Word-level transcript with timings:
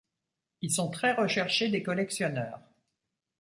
Ils 0.63 0.71
sont 0.71 0.89
très 0.89 1.11
recherchés 1.13 1.69
des 1.69 1.83
collectionneurs. 1.83 2.59